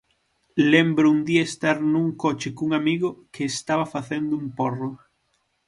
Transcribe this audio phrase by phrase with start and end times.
[0.71, 4.89] Lembro un día estar nun coche cun amigo, que estaba facendo un porro.